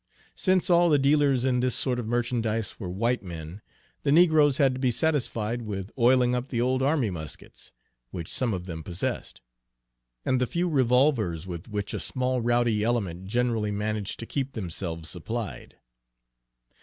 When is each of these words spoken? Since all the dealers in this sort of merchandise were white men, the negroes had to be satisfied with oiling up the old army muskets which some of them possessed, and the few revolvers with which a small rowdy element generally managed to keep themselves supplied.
Since 0.33 0.71
all 0.71 0.89
the 0.89 0.97
dealers 0.97 1.45
in 1.45 1.59
this 1.59 1.75
sort 1.75 1.99
of 1.99 2.07
merchandise 2.07 2.79
were 2.79 2.89
white 2.89 3.21
men, 3.21 3.61
the 4.01 4.11
negroes 4.11 4.57
had 4.57 4.73
to 4.73 4.79
be 4.79 4.89
satisfied 4.89 5.61
with 5.61 5.91
oiling 5.95 6.33
up 6.33 6.47
the 6.47 6.59
old 6.59 6.81
army 6.81 7.11
muskets 7.11 7.71
which 8.09 8.27
some 8.27 8.51
of 8.51 8.65
them 8.65 8.81
possessed, 8.81 9.41
and 10.25 10.41
the 10.41 10.47
few 10.47 10.67
revolvers 10.67 11.45
with 11.45 11.67
which 11.67 11.93
a 11.93 11.99
small 11.99 12.41
rowdy 12.41 12.83
element 12.83 13.27
generally 13.27 13.69
managed 13.69 14.17
to 14.21 14.25
keep 14.25 14.53
themselves 14.53 15.07
supplied. 15.07 15.77